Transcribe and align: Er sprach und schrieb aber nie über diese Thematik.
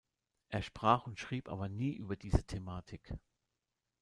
Er 0.49 0.63
sprach 0.63 1.05
und 1.05 1.19
schrieb 1.19 1.47
aber 1.47 1.69
nie 1.69 1.93
über 1.95 2.15
diese 2.15 2.43
Thematik. 2.43 3.13